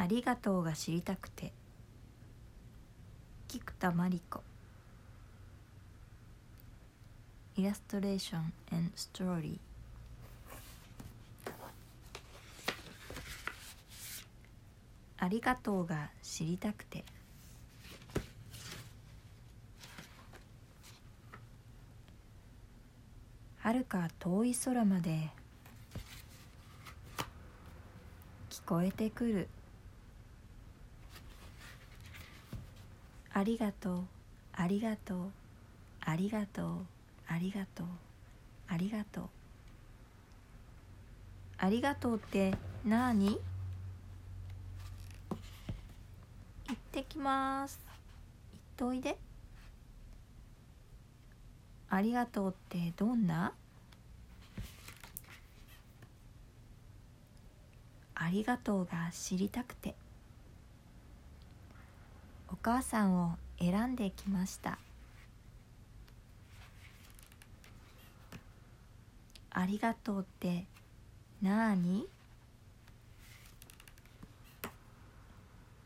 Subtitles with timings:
[0.00, 1.52] ありがとうが知りたくて。
[3.48, 4.40] 菊田真理子。
[7.56, 9.58] イラストレーション and ストーリー
[15.18, 17.02] ありがとうが知りたくて。
[23.58, 25.30] はるか遠い空まで
[28.48, 29.48] 聞こえてくる。
[33.32, 34.04] ありがとう
[34.52, 35.30] ありがとう
[36.00, 36.86] ありがとう
[37.28, 37.86] ありがとう
[38.70, 39.24] ありがとう。
[41.56, 43.40] ありがとうってなに
[46.68, 47.80] 行ってきます。
[48.52, 49.16] 行っといで。
[51.90, 53.54] ありがとうってどんな？
[58.14, 59.94] ありがとうが知りたくて。
[62.62, 64.78] 母さんを選んできました。
[69.50, 70.66] ありがとうって
[71.42, 72.06] なーに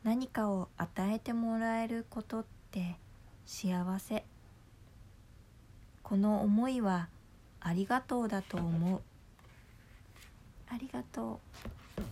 [0.05, 2.97] 何かを与えてもらえることって
[3.47, 4.25] 幸せ。
[6.03, 7.09] この思いは
[7.61, 9.01] ありがとうだと思う。
[10.69, 11.41] ありがと
[11.99, 12.03] う。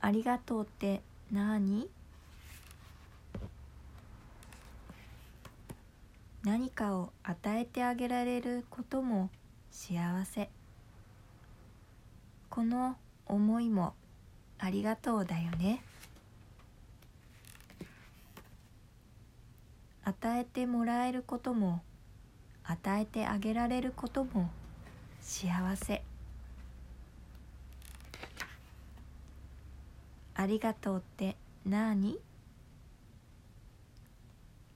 [0.00, 1.88] ありがとうって何？
[6.44, 9.28] 何かを与えてあげられることも
[9.70, 10.48] 幸せ。
[12.48, 13.94] この思いも
[14.58, 15.82] ありがとうだよね。
[20.04, 21.82] 与えてもらえることも
[22.64, 24.50] 与えてあげられることも
[25.20, 26.02] 幸せ。
[30.40, 31.36] ありがとうって
[31.66, 32.16] 何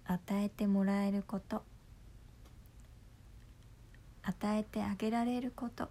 [0.05, 1.62] 与えてもらえること。
[4.25, 5.89] 与えてあげられること。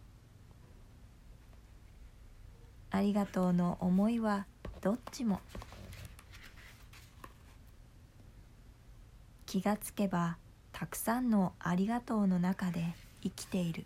[2.90, 4.46] ありがとうの思いは
[4.82, 5.40] どっちも。
[9.46, 10.36] 気がつけば
[10.74, 12.94] たくさんのありがとうの中で
[13.24, 13.86] 生きている。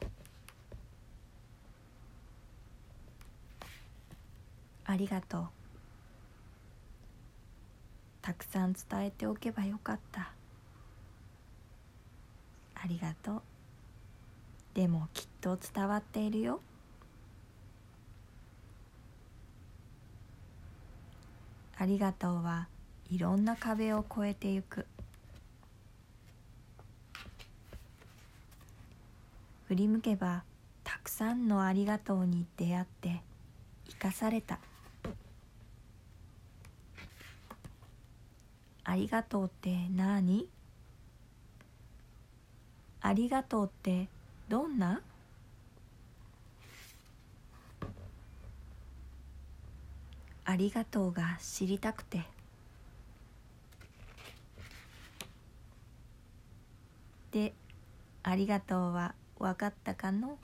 [4.83, 5.64] ありがとう。
[8.25, 10.31] たくさん伝えておけばよかった。
[12.73, 13.41] ありがとう。
[14.73, 16.59] でもきっと伝わっているよ。
[21.77, 22.67] ありがとうは
[23.11, 24.87] いろんな壁を越えてゆく。
[29.67, 30.43] 振り向けば
[30.83, 33.21] たくさんのありがとうに出会って
[33.87, 34.57] 生かされた。
[38.87, 40.47] ありがとうって何？
[43.01, 44.07] ありがとうって
[44.47, 45.01] どんな？
[50.45, 52.21] ありがとうが知りたくて。
[57.31, 57.53] で
[58.23, 60.37] ありがとうは分かったかの？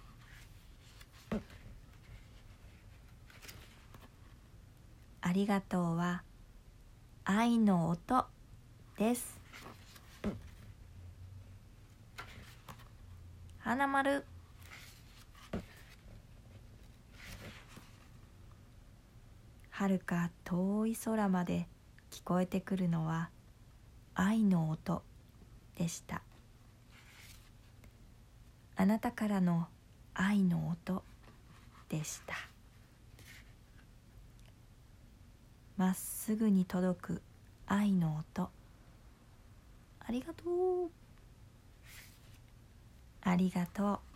[5.21, 6.23] ありがとうは
[7.23, 8.25] 愛の音
[8.97, 9.39] です。
[13.59, 14.25] 花丸。
[19.69, 21.67] はるか遠い空まで
[22.09, 23.29] 聞こえてくるのは
[24.15, 25.03] 愛の音
[25.77, 26.23] でした。
[28.75, 29.67] あなたからの
[30.15, 31.03] 愛の音
[31.87, 32.50] でした。
[35.81, 37.21] まっすぐに届く
[37.65, 38.51] 愛の音。
[39.99, 40.91] ありがとう。
[43.23, 44.10] ありがとう。